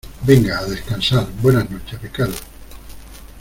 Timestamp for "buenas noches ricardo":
1.43-2.33